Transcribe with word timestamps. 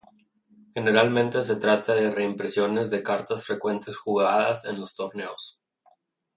Generalmente 0.73 1.43
se 1.43 1.57
trata 1.57 1.93
de 1.93 2.09
reimpresiones 2.09 2.89
de 2.89 3.03
cartas 3.03 3.45
frecuentemente 3.45 3.93
jugadas 3.93 4.65
en 4.65 4.79
los 4.79 4.95
torneos. 4.95 5.61